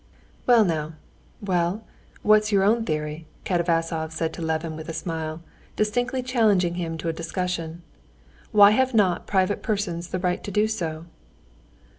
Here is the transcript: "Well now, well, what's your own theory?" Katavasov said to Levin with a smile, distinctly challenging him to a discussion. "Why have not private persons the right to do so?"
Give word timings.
"Well 0.47 0.65
now, 0.65 0.93
well, 1.41 1.83
what's 2.23 2.51
your 2.51 2.63
own 2.63 2.85
theory?" 2.85 3.27
Katavasov 3.45 4.11
said 4.11 4.33
to 4.33 4.41
Levin 4.41 4.75
with 4.75 4.89
a 4.89 4.93
smile, 4.95 5.43
distinctly 5.75 6.23
challenging 6.23 6.73
him 6.73 6.97
to 6.97 7.09
a 7.09 7.13
discussion. 7.13 7.83
"Why 8.51 8.71
have 8.71 8.95
not 8.95 9.27
private 9.27 9.61
persons 9.61 10.07
the 10.07 10.17
right 10.17 10.43
to 10.43 10.49
do 10.49 10.67
so?" 10.67 11.05